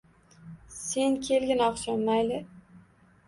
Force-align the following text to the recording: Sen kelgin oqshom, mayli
Sen 0.77 1.17
kelgin 1.27 1.61
oqshom, 1.65 2.01
mayli 2.07 2.39